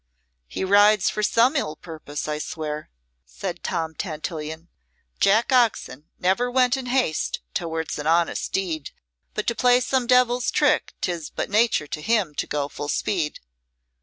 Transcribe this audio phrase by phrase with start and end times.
[0.47, 2.89] "He rides for some ill purpose, I swear,"
[3.23, 4.67] said Tom Tantillion.
[5.19, 8.89] "Jack Oxon never went in haste towards an honest deed;
[9.35, 13.41] but to play some devil's trick 'tis but nature to him to go full speed."